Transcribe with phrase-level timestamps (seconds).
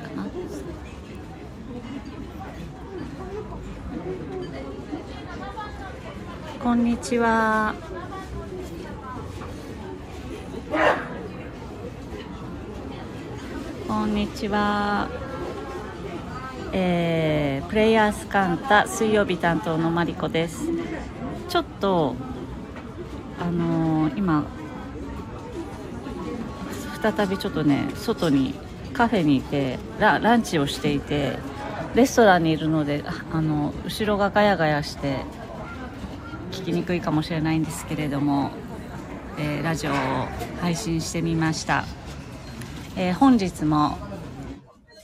[0.00, 0.26] かな。
[6.62, 7.74] こんにちは。
[13.86, 15.08] こんにちは。
[16.72, 20.68] えー、プレイヤースカンタ水曜日担当のマリコです。
[21.48, 22.14] ちょっと
[23.40, 24.44] あのー、今
[27.00, 28.54] 再びちょっとね外に
[28.98, 31.38] カフェにいてラランチをしていて
[31.94, 35.20] レストランにいるのであの後ろがガヤガヤして
[36.50, 38.50] 聞きにくいかもしれないんですけれども、
[39.38, 39.94] えー、ラジオを
[40.60, 41.84] 配信してみました、
[42.96, 43.96] えー、本日も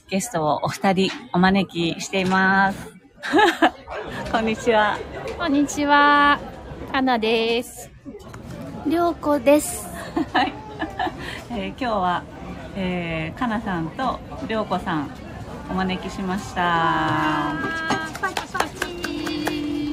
[0.09, 2.93] ゲストをお二人お招きしています。
[4.33, 4.99] こんにちは。
[5.39, 6.41] こんにちは。
[6.91, 7.91] かなです。
[8.87, 9.89] りょうこです。
[10.33, 10.53] はい、
[11.51, 12.23] えー、今日は、
[12.77, 15.11] えー、かなさんとりょうこさん
[15.71, 17.55] お招きしました。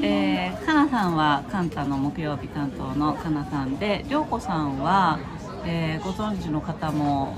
[0.04, 5.20] えー、かなさんはカンタの木曜日担当のかなさんでりょうこさんは、
[5.66, 7.38] えー、ご存知の方も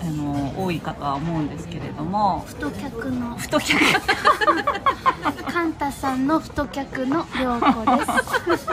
[0.00, 2.44] あの多いかとは思うんですけれども。
[2.46, 3.36] 太客の。
[3.36, 3.80] 太客。
[5.52, 8.68] カンタさんの太客の涼子です。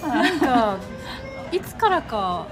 [0.08, 0.76] なんか
[1.52, 2.46] いつからか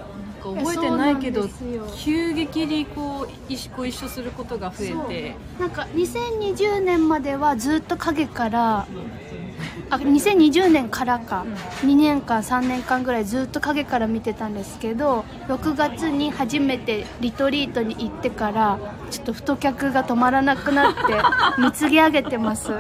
[0.55, 1.49] 覚えてないけど
[1.97, 5.37] 急激にこう一ご一緒することが増えて。
[5.59, 8.87] なんか2020年まではずっと影から
[9.89, 11.45] あ2020年からか、
[11.83, 18.79] 2年間3年間ぐらいずっと影から見てたんですけど6月に初めてリトリートに行ってから
[19.11, 21.01] ちょっと太客が止まらなくなって
[21.61, 22.73] 見つげ上げてます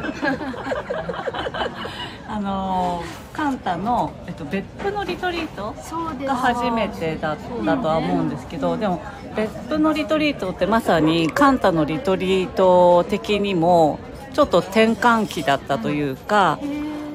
[2.37, 5.75] あのカンタの、えっと、別府のリトリート
[6.23, 9.03] が初めてだったとは思うんですけど、でも
[9.35, 13.99] 別府のリトリートってまさにカンタのリトリート的にも
[14.35, 16.59] ちょっと転換期だったというか。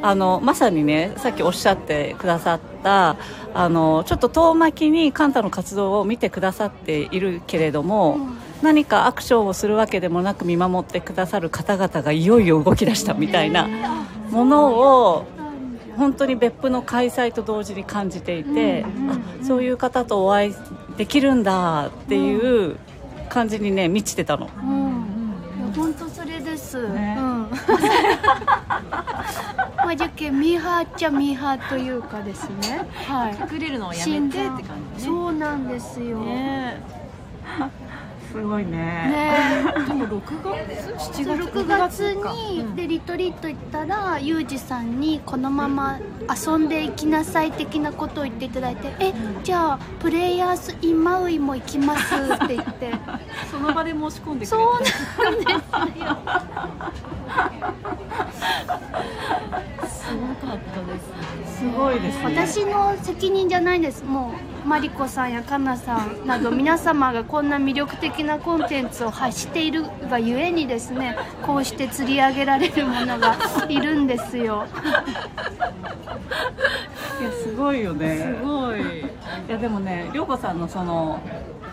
[0.04, 3.18] あのまさにねさっきおっしゃってくださった
[3.54, 13.70] あのちょっと遠巻きにカンタの活動を見てくださっているけれども、うん、何かアクションをするわけでもなく見守ってくださる方々がいよいよ動き出したみたいな
[14.32, 15.26] ものを
[15.98, 20.56] 本当に別府の開催と同時に感じていて、あそういう方とお会い
[20.98, 22.78] できるんだっていう
[23.30, 24.50] 感じにね満ちてたの。
[24.64, 24.92] うん
[25.76, 26.90] 本当それです。
[26.90, 27.50] ね、うん。
[29.78, 32.88] まあ、じゃけミーハーっちゃミーハーというかですね。
[33.08, 33.38] はい。
[33.54, 34.58] 隠れるのをやめてって感
[34.98, 36.20] じ、ね、そうなんですよ。
[36.20, 36.82] ね
[38.32, 38.72] すごいね。
[38.72, 39.64] ね。
[39.88, 46.00] でも6月？7月？6月に、うん、でリトリート行ったらユージさんにこのまま
[46.30, 52.92] 遊んでいきなさい的なことを言っていただいて「えじゃあプレイヤーズ・イン・マウイも行きます」って言って。
[53.52, 54.98] その場で申し込んでくれそうなんですよ。
[59.88, 64.04] すごかったです、すごいです、ね、私の責任じゃないです。
[64.04, 74.66] もうマリコさんやカナさんなど皆様がこんな魅力的なコンテンツを発しているがゆえにですねこうして釣り上げられるものがいるんですよ。
[77.20, 78.36] いやすごいよね。
[78.40, 78.82] すごい。
[79.02, 79.04] い
[79.48, 81.20] やでもね涼子さんのその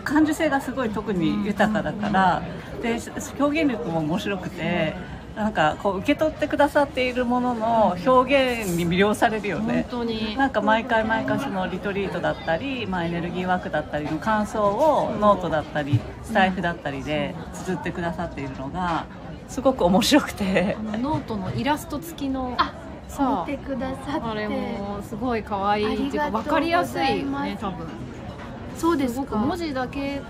[0.03, 2.41] 感受性がすごい特に豊かだから
[2.81, 2.99] で
[3.39, 4.95] 表現力も面白くて
[5.35, 9.85] なんかこう受け取ってくださっているものの表現に魅了されるよね。
[9.89, 10.35] 本当に。
[10.35, 19.05] なんか毎回毎回そのリトリートだったり、まあ、エネルギーワークだったりの感想をノートだったりスタイフだったりで綴ってくださっているのが
[19.47, 20.75] すごく面白くて。
[21.01, 22.57] ノートのイラスト付きの
[23.07, 24.21] さあ見てくださって。
[24.21, 27.87] あれもすごい可愛いっていうか分かりやすいよね多分。
[28.77, 29.37] そうですか。
[29.37, 30.21] 文字だけ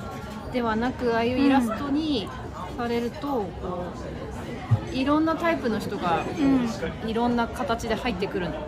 [0.53, 2.29] ではなくああいうイラストに
[2.77, 3.43] されるとこ
[3.93, 4.18] う
[4.91, 6.23] いろんなタイプの人が
[7.05, 8.67] いろんな形で入ってくるの。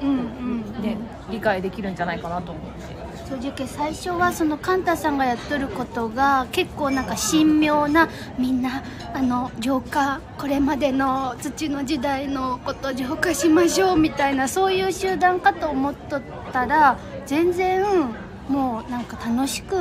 [0.81, 0.97] で
[1.29, 3.11] 理解できるんじゃないかなと思って。
[3.31, 8.83] 正直最初はそのカンタさんがやっとることが結構なんか神妙なみんな
[9.13, 16.21] あの浄化これまでの土の時代のこと浄化しましょうみたいなそういう集団かと思っとっ
[16.51, 17.85] たら全然
[18.49, 19.75] もうなんか楽しく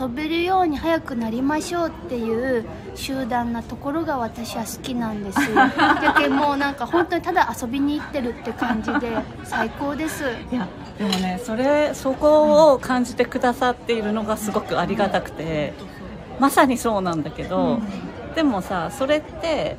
[0.00, 2.64] 遊べるように早くなりましょうっていう
[2.94, 5.54] 集団なところが私は好きなんですよ。
[5.76, 10.24] だけもうなんか本当にただ遊びに行ってるって感じで最高です。
[10.52, 10.66] いや
[10.98, 15.72] でもねそれそこを感じてくださっているのがすごくありがたくて
[16.38, 19.76] まさにそうなんだけど、うん、でもさそれって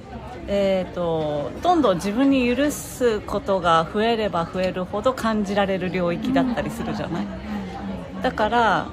[0.48, 7.28] えーと、どんどん自分に許すことが増えれば増えるほど感じられる領域だったりするじゃない、
[8.24, 8.88] だから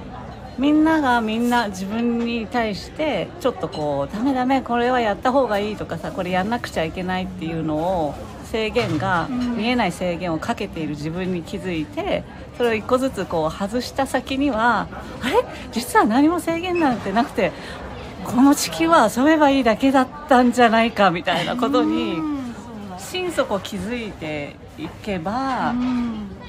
[0.59, 12.25] みんながみんな自分に対してちょっとこうダメダメこれはやった方がいいとかさこれやんなくちゃいけないっていうのを制限が、見えない制限をかけている自分に気づいて
[12.59, 14.88] それを一個ずつこう外した先には
[15.23, 15.44] あれ？
[15.71, 17.53] 実は何も制限なんてなくて
[18.25, 22.17] この地球は遊べばいいだけだったんじゃないかみたいなことに
[23.00, 25.75] 心底気づいていけば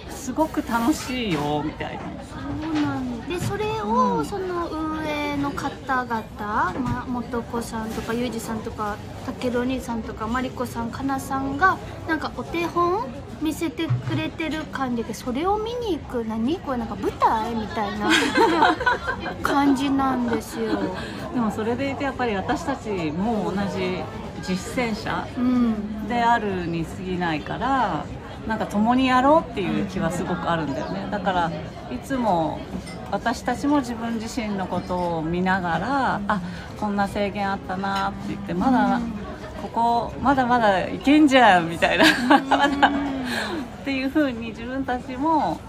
[0.09, 2.01] すごく楽しいよみたいな。
[2.01, 6.24] そうなんでそれを、その運営の方々、
[6.80, 11.77] まあ、元子さんとか裕二さんとかたけるお兄さんとかまりこさんかなさんが
[12.07, 13.06] なんかお手本
[13.42, 16.57] 見せてくれてる感じでそれを見に行く何？
[16.59, 18.09] これなんか舞台みたいな
[19.42, 20.77] 感じなんですよ。
[21.33, 24.03] でもそれでいてやっぱり私たちも同じ
[24.43, 25.27] 実践者
[26.07, 28.05] であるに過ぎないから、
[28.47, 31.07] なんか共にやろうっていう気はすごくあるんだよね。
[31.11, 31.51] だから
[31.91, 32.59] いつも
[33.11, 36.41] 私たちも自分自身のことを見ながらあ
[36.79, 38.99] こんな制限あったなって言ってまだ
[39.61, 42.05] ここまだまだいけんじゃんみたいな
[42.49, 45.59] まだっていう風に自分たちも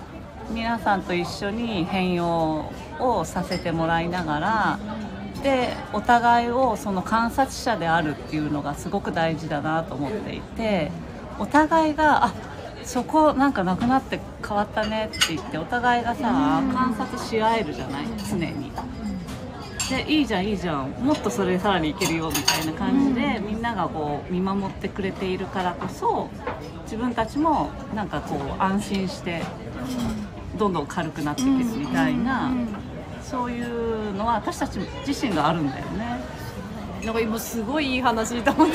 [0.50, 4.78] 皆さんと一緒に変容をさせてもらいながら
[5.43, 10.91] でお互いをその観察者であるっていうのがすごく大事だなと思っていて
[11.39, 12.35] お互いがあ
[12.85, 18.06] そこなんかなくなって変わったねって言ってお互いがさ観察し合えるじゃない？
[18.29, 18.73] 常に。
[19.91, 26.31] でいいじゃんいいじゃんもっとそれさらにいけるよみたいな感じで、みんながこう見守ってくれているからこそ
[26.85, 29.43] 自分たちもなんかこう安心して
[30.56, 32.53] どんどん軽くなっていけるみたいな、
[33.32, 36.20] そういうのは私たち自身があるんだよね。
[37.02, 38.75] なんか今すごいいい話と思って。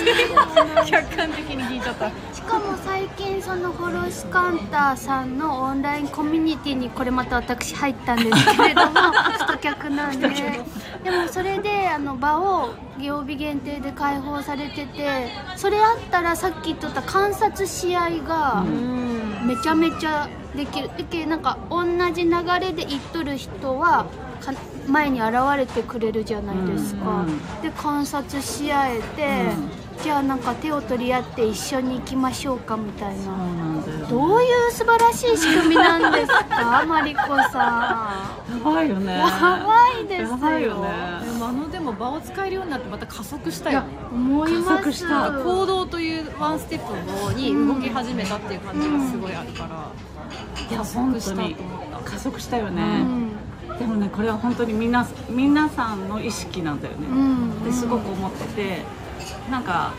[0.89, 2.09] 客観的に聞いちゃった。
[2.33, 8.99] しかも最近そのホロスカンターさんのオンラインコミュニティにこれまた私入ったんですけれども
[9.45, 10.27] 太客なんで。
[11.03, 18.63] でもそれであの場を曜日限定で開放されててそれあったらさっき言った観察し合いが
[19.45, 20.89] めちゃめちゃできる。
[21.11, 24.07] でなんか同じ流れで行っとる人は
[24.87, 29.27] 前に現れてくれるじゃないですか、うんうん、で観察し合えて、
[29.97, 36.85] うん、じゃあなんか手を取り合って一緒に行きましょうかみたいな、ね、どういう素晴らしい仕組みなんですか？
[36.87, 38.57] マリコさん。
[38.57, 39.17] やばいよね。
[39.17, 40.89] やばいですやばいよね。
[41.25, 43.87] でもあのでも場を使えるようになってまた加速したよね。
[44.11, 44.93] 思います。
[44.93, 45.31] した。
[45.31, 49.91] 行動というワンステップに動き始めたっていう感じがすごいあるから、
[50.69, 51.53] いや加速したと思っ
[52.03, 52.11] た。
[52.11, 53.31] 加速したよね、うん
[53.79, 58.81] でもねこれは本当に皆皆さんの意識なんだよね、うんすごく思ってて
[59.51, 59.93] なんか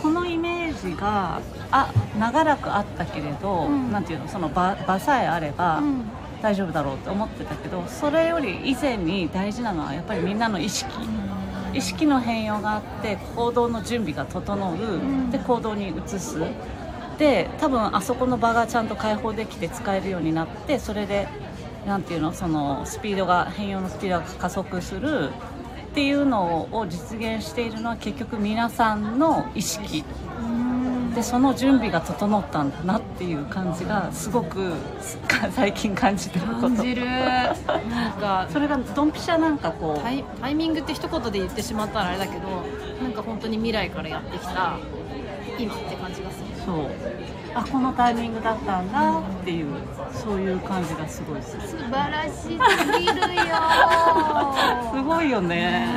[0.00, 1.40] このイメージが
[1.70, 5.82] あ長らくあったけれど、うん、なんていうのその場場さえあれば、
[6.40, 10.90] 大丈夫だろうって思ってたけどそれより以前に大事なのはやっぱりみんなの意識、
[11.74, 16.40] 意識の変容があって行動の準備が整う、で行動に移す。
[17.18, 21.26] で多分あそこの場がちゃんと開放できて使えるようになってそれで
[21.86, 25.30] なんていうのそのスピードが変容のスピードが加速する
[25.90, 30.04] っていうのを実現しているのは結局皆さんの意識。
[31.14, 34.74] でその準備が整ったんだなっていう感じがすごく
[35.50, 36.60] 最近感じてること。
[36.60, 37.04] 感じる。
[37.06, 40.00] なんかそれがドンピシャなんかこう。
[40.00, 42.62] タイタイミングって一言で言ってしまったらあれだけど
[43.02, 44.78] なんか本当に未来からやってきた
[45.58, 46.46] 今って感じがする。
[46.64, 46.90] そう。
[47.54, 49.74] あこのタイミングだったんだっていう
[50.12, 51.62] そういう感じがすごいする。
[51.62, 52.62] 素晴らしすぎるよ。
[54.94, 55.88] すごいよね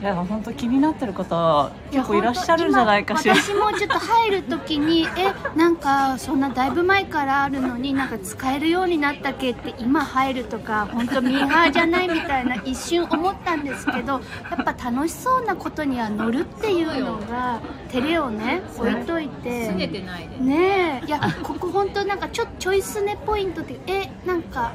[0.00, 3.34] いや本当気になってる方結構いらっしゃるんじゃないかしら。
[3.36, 14.18] 私もちょっと入る時にえなんかそんなだいぶ前からあるのになんか使えるようになったっけって今入るとか本当ミーハーじゃないみたいな一瞬思ったんですけどや
[14.58, 17.60] っぱ楽しそうなことには乗るっていうのが
[17.92, 19.66] 照れをね置いといて。
[19.66, 21.06] すねてないでねえ。
[21.06, 24.72] いやここ本当なんかちょちょいすねポイントってえなんか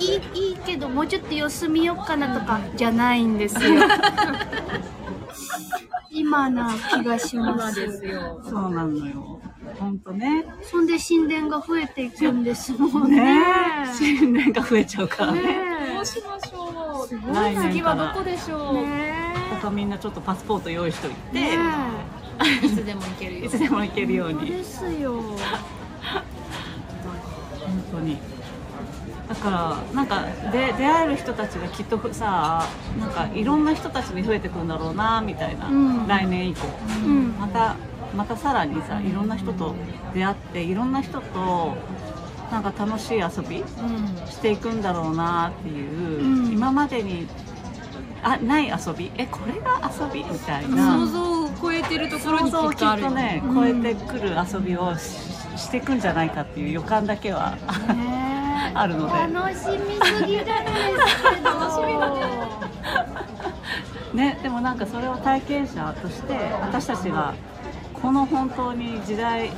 [0.00, 3.82] いいいいけどもうちょっと様子見よっかなとかじゃないんですよ
[6.10, 7.80] 今な気がします。
[7.80, 8.40] ですよ。
[8.44, 9.40] そうなのよ。
[9.78, 10.44] 本当ね。
[10.62, 13.20] そんで神殿が増えていくんですもんね。
[13.20, 13.44] ね
[13.98, 15.42] 神殿が増えちゃうからね。
[15.94, 16.66] どうしましょ
[17.04, 17.08] う。
[17.08, 18.74] 次はどこでしょう。
[18.74, 21.58] ね、他みんなちょっとパスポート用意しといて、ね、
[22.62, 23.46] いつでも行けるように。
[23.46, 24.46] いつでも行けるように。
[24.46, 25.20] ですよ。
[27.60, 28.18] 本当に。
[29.28, 32.68] だからなんかで出会える人たちがきっとさ
[32.98, 36.60] なんかいろんな人たちに増えてくんだろうなみたいな、うん、来年以降、
[37.04, 37.76] うん、また
[38.14, 39.74] またさらにさいろんな人と
[40.14, 41.76] 出会っていろんな人と
[42.50, 43.64] なんか楽しい遊び
[44.30, 47.26] していくんだろうなっていう、うん、今までに
[48.22, 57.56] あない遊びえこれが遊びみたいな想像を超えてるところにきっとあるとね、うん、超えてくる遊びをししていくんじゃないかっていう予感だけは
[58.80, 59.12] あるので。
[59.32, 60.56] 楽しみすぎるんです
[61.34, 61.48] けど。
[61.48, 62.20] 楽しみだね。
[64.14, 67.34] ねでもなんかそれを体験者として私たちが
[67.92, 69.50] この本当に時代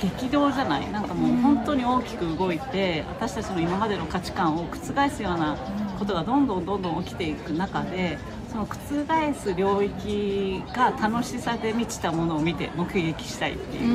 [0.00, 0.90] 激動じゃない？
[0.92, 5.56] なんかもう本当に大きく動いて私たちの今までの価値観を覆すような
[5.98, 8.18] ことがどんどんどんどん起きていく中で
[8.50, 13.88] その覆す領域が楽しさで満ちたものを見て目撃したいっていう。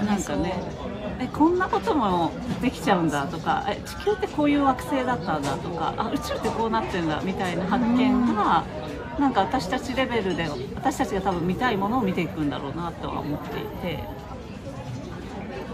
[0.00, 0.54] うなんかね
[1.22, 8.64] えこんなこともできちゃうんだとかえ地球ってこういう惑星だったんだとかあ宇宙ってこうなってんだみたいな発見が
[9.18, 14.02] なんか私たちレベルで私たちが多分見たいものを見ていくんだろうなとは思っていて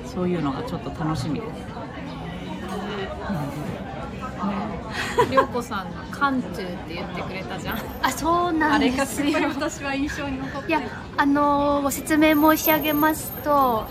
[0.04, 1.52] そういうのがちょっと楽しみです。
[5.30, 7.78] 涼子さんの「カントゥ」って言ってくれたじゃん。
[8.02, 8.96] あそうなんですよ。
[8.96, 10.80] あれがすごい私は印象に残っていや
[11.16, 13.84] あのー、ご説明申し上げますと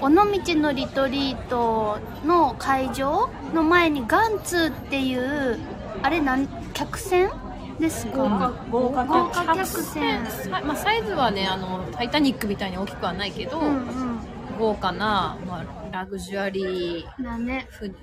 [0.00, 0.14] 尾道
[0.56, 5.58] のリトリートの会場の前にガンツーっていう
[6.02, 7.30] あれなん客船
[7.78, 8.52] ですか？
[8.70, 10.22] 豪華豪華客船。
[10.64, 14.18] まあ、サイズはねあの「タイタニック」みたいに大きくはないけど、うんうん、
[14.58, 15.64] 豪華な、まあ、
[15.96, 17.94] ラグジュアリーな、ね、船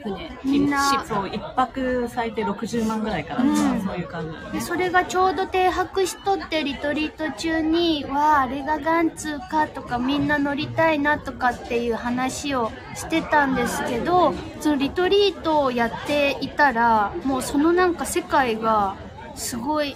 [0.44, 1.06] みんな。
[1.06, 18.96] そう一泊最低60万ぐらいから、うん、そういう感じ、ね、でそれがちょうど停泊しとってリトリート中にわああれがガンツーかとかみんな乗りたいなとかっていう話をしてたんですけどそのリトリートをやっていたらもうそのなんか世界が
[19.36, 19.96] すごい、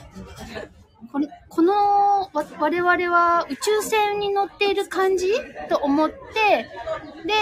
[1.58, 5.34] この、我々は宇宙船に乗っている感じ？
[5.70, 6.16] と思って、
[7.26, 7.34] で、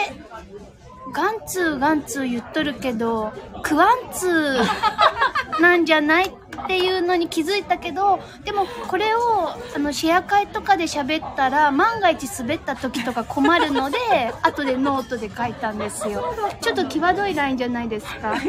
[1.11, 4.63] ガンツーガンツー言っとるけど、クワンツー
[5.61, 13.97] なんじゃないっていうのに気づいたけど、でもこれをあのシェア会とかで喋ったら、万が一滑った時とか困るので、
[14.43, 16.33] 後でノートで書いたんですよ。
[16.61, 18.29] ちょっと際どいラインじゃないですか？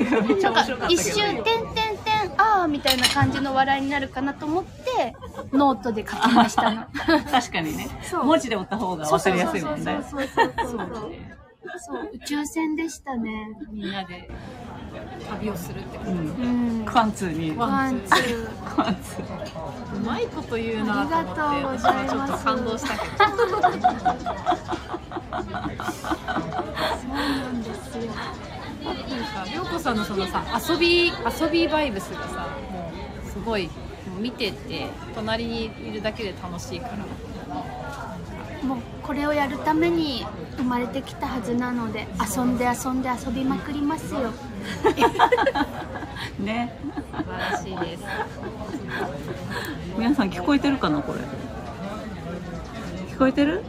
[0.41, 1.81] なんか一瞬、てんて
[2.39, 5.15] あーみたいな感じの笑いになるかなと思って、
[5.53, 6.87] ノートで書きましたの。
[7.31, 7.89] 確かにね。
[8.13, 10.01] 文字で追った方が分かりやすいもんね。
[11.79, 13.51] そう宇宙船でしたね。
[13.71, 14.31] みんなで
[15.29, 17.53] 旅をするってこと、うん、クワンツーに。
[17.53, 18.75] クワンツー。
[18.75, 19.97] クワンツー。
[19.97, 21.41] うまいこと言うなと思って
[21.81, 23.17] 私はちょっと感動したけど
[25.37, 28.03] そうなんですよ
[28.85, 31.13] なんか涼子さんのそのさ遊び遊
[31.51, 32.91] びバイブスがさも
[33.25, 33.69] うすごい
[34.19, 36.97] 見てて隣にいるだけで楽しいから。
[38.63, 40.27] もうこれをやるために
[40.57, 44.33] 生まれてきたはずなので遊んで遊んで遊びまくりますよ。
[46.41, 46.77] ね。
[47.17, 48.05] 素晴らしいです。
[49.97, 51.21] 皆さん聞こえてるかなこれ。
[53.13, 53.63] 聞こえてる？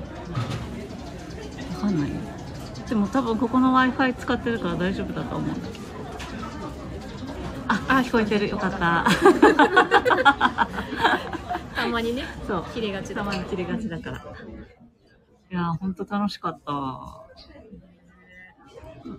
[1.76, 2.37] わかんない
[2.88, 5.50] でも多分ここの w i f i 使ってるから大丈夫だと思う。
[5.50, 5.86] んだけど
[7.70, 8.50] ああ聞こえてる。
[8.50, 9.06] よかった。
[11.76, 12.24] たまにね。
[12.48, 12.66] そう。
[12.74, 14.18] 切れがちたまに切れがちだから。
[15.50, 17.28] いや本当楽しかった。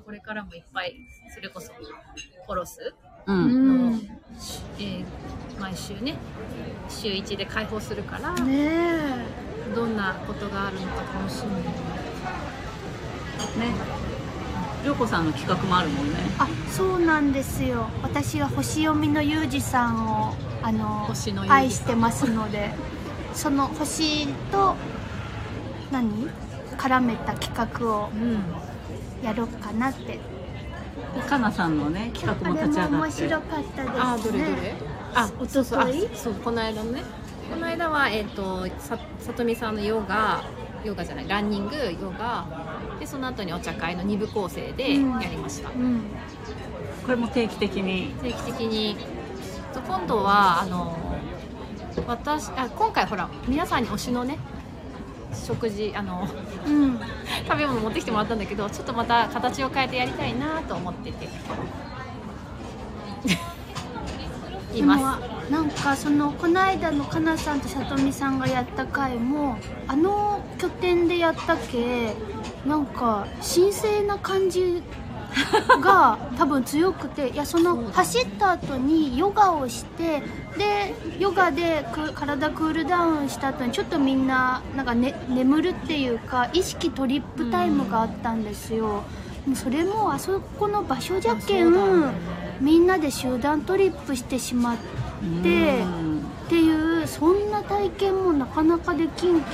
[0.04, 0.96] これからもいっぱい、
[1.34, 1.72] それこそ、
[2.46, 2.94] コロス
[3.26, 4.08] うん、
[4.78, 5.04] えー、
[5.60, 6.16] 毎週ね、
[6.88, 9.26] 週1で開放するから、ね
[9.74, 12.07] どんなことがあるのか楽しみ
[13.56, 13.72] ね。
[14.84, 16.14] 涼子さんの企画もあるもんね。
[16.38, 17.88] あ、そうなんですよ。
[18.02, 21.08] 私は星読みのユージさんをあの
[21.48, 22.70] 愛してますので、
[23.34, 24.74] その星と
[25.90, 26.28] 何？
[26.78, 28.08] 絡めた企画を
[29.20, 30.20] やろうかなって、
[31.16, 32.94] うん、かなさんのね企画も立ち上がって。
[32.94, 34.00] 面白かったですね。
[34.00, 34.74] あどれどれ？
[35.14, 37.02] あおとといそうこの間ね。
[37.50, 40.44] この間はえっ、ー、とささとみさんのヨガ
[40.84, 42.46] ヨガじゃないランニングヨガ
[42.98, 44.98] でその後にお茶会の2部構成でや
[45.30, 45.82] りました、うん。
[45.82, 46.00] うん、
[47.04, 48.14] これも定期的に？
[48.22, 48.96] 定期的に。
[49.86, 50.96] 今度はあの
[52.06, 54.38] 私あ今回ほら皆さんに推しのね
[55.32, 56.26] 食事あの、
[56.66, 56.98] うん、
[57.46, 61.28] 食べ物持ってきてもらったんだけどちょっとまた形を変えてやりたいなと思ってて。
[64.74, 65.50] います。
[65.50, 72.14] なんかそのこの間のかなさんとさとみさんがやった回もあの拠点でやったけ？
[72.68, 74.82] なんか神聖な感じ
[75.80, 80.22] が 多分強くていやその走った後にヨガをして
[80.58, 81.84] でヨガで
[82.14, 89.02] 体クールダウンした後にちょっとみんななんか、ね、眠るっていうか意識トリップタイムがあったんですよ。
[89.46, 91.72] もうそれもあそこの場所じゃけん、
[92.60, 94.76] みんなで集団トリップしてしまっ
[95.42, 95.84] て
[96.46, 99.46] っていうそんな体験もなかなかできんけ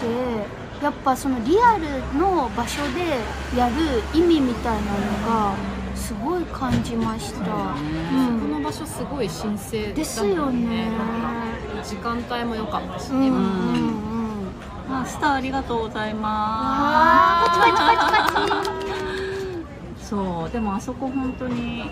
[0.83, 3.75] やっぱそのリアルの場所でやる
[4.13, 5.55] 意味みたいなのが
[5.95, 10.89] すごい感じました、うん、この場所すごい神聖、ね、ですよね。
[11.83, 13.41] 時間帯も良かったしね、うんう
[13.91, 13.95] ん
[14.87, 17.43] あスターありがとうございま
[20.05, 20.09] す。
[20.09, 21.85] そうでもあそこ本当に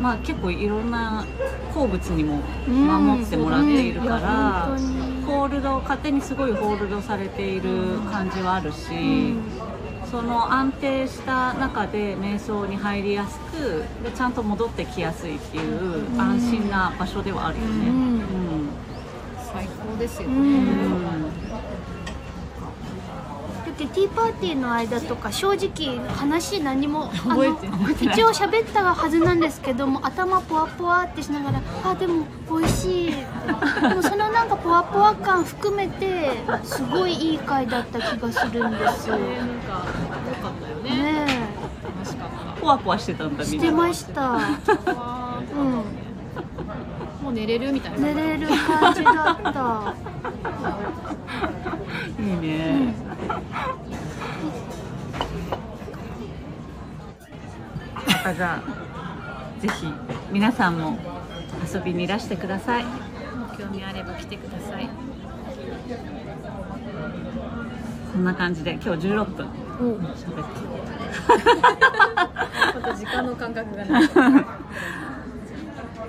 [0.00, 1.26] まあ結構いろんな
[1.74, 9.42] 鉱物にも守ってもらっているから、うん、ホールド勝手にすごいホールドされている感じはあるし、うん、
[10.10, 17.88] その安定した中で瞑想に入りやすくでちゃんと戻ってきやすいっていう安心な場所ではあるよね。
[17.88, 18.22] うん、
[19.52, 20.60] 最高ですよね、
[23.78, 33.12] でティーパーティーの間とか正直話何もあの一応喋ったはずなんですけども頭ポワポワってしながらあでも美味しい。
[33.12, 36.30] でもそのなんかポワポワ感含めて
[36.64, 39.86] すごいいい回だった気がするんですよ、なんか
[40.28, 40.90] 良かったよね。
[40.90, 41.48] ね
[41.96, 42.60] 楽しかった。
[42.60, 44.22] ポワポワしてたんだしてました。
[44.32, 44.40] うん。
[47.22, 47.98] もう寝れるみたいな。
[48.08, 49.94] 寝れる感じだった。
[52.20, 53.07] いいね、うん
[57.96, 59.86] またじゃあぜひ
[60.30, 60.98] 皆さんも
[61.72, 62.84] 遊びにいらしてください。
[63.58, 64.88] 興味あれば来てください。
[68.12, 69.48] こんな感じで今日16分。
[69.48, 70.68] 喋って。
[72.74, 74.10] また時間の感覚がない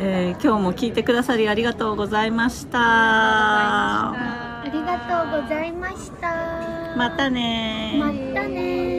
[0.01, 2.79] えー、今日も聞いてくださりありがとうございました。
[2.81, 6.38] ありがとうございました
[6.99, 8.98] またねまたね